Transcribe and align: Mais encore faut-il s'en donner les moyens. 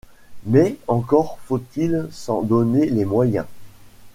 Mais 0.47 0.77
encore 0.87 1.37
faut-il 1.45 2.07
s'en 2.11 2.41
donner 2.41 2.87
les 2.87 3.05
moyens. 3.05 3.45